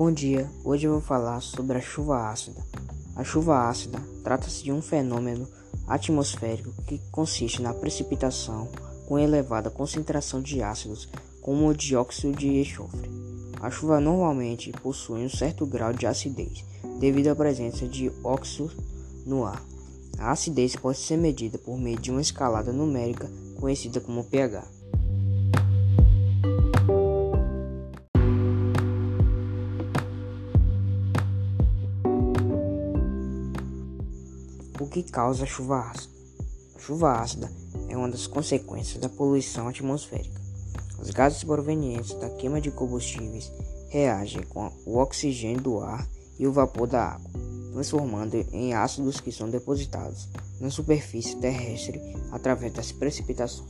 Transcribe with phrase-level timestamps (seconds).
[0.00, 2.64] Bom dia, hoje eu vou falar sobre a chuva ácida.
[3.14, 5.46] A chuva ácida trata-se de um fenômeno
[5.86, 8.66] atmosférico que consiste na precipitação
[9.06, 11.06] com elevada concentração de ácidos,
[11.42, 13.10] como o dióxido de enxofre.
[13.60, 16.64] A chuva normalmente possui um certo grau de acidez,
[16.98, 18.72] devido à presença de óxido
[19.26, 19.62] no ar.
[20.18, 23.30] A acidez pode ser medida por meio de uma escalada numérica
[23.60, 24.79] conhecida como pH.
[34.80, 36.14] O que causa a chuva ácida?
[36.74, 37.52] A chuva ácida
[37.86, 40.40] é uma das consequências da poluição atmosférica.
[40.98, 43.52] Os gases provenientes da queima de combustíveis
[43.90, 47.30] reagem com o oxigênio do ar e o vapor da água,
[47.74, 52.00] transformando em ácidos que são depositados na superfície terrestre
[52.32, 53.68] através das precipitações.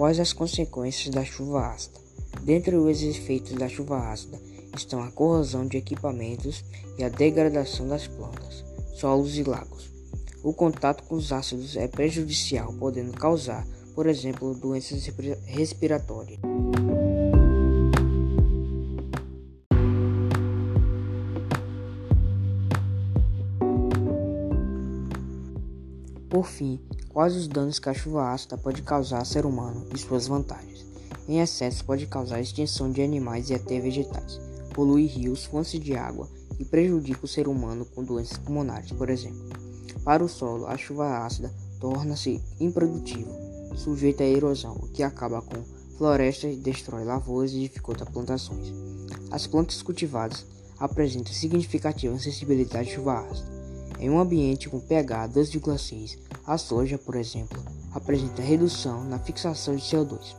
[0.00, 2.00] Quais as consequências da chuva ácida?
[2.42, 4.40] Dentre os efeitos da chuva ácida
[4.74, 6.64] estão a corrosão de equipamentos
[6.96, 9.90] e a degradação das plantas, solos e lagos.
[10.42, 15.04] O contato com os ácidos é prejudicial, podendo causar, por exemplo, doenças
[15.44, 16.40] respiratórias.
[26.30, 26.80] Por fim,
[27.20, 30.86] quais os danos que a chuva ácida pode causar ao ser humano e suas vantagens?
[31.28, 34.40] Em excesso, pode causar extinção de animais e até vegetais,
[34.72, 36.26] polui rios, fontes de água
[36.58, 39.50] e prejudica o ser humano com doenças pulmonares, por exemplo.
[40.02, 43.30] Para o solo, a chuva ácida torna-se improdutivo,
[43.76, 45.62] sujeito à erosão, o que acaba com
[45.98, 48.72] florestas, destrói lavouras e dificulta plantações.
[49.30, 50.46] As plantas cultivadas
[50.78, 53.59] apresentam significativa sensibilidade à chuva ácida
[54.00, 57.62] em um ambiente com pH 2,6, a soja, por exemplo,
[57.94, 60.34] apresenta redução na fixação de CO2,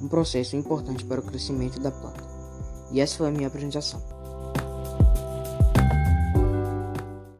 [0.00, 2.24] um processo importante para o crescimento da planta.
[2.90, 4.13] E essa foi a minha apresentação.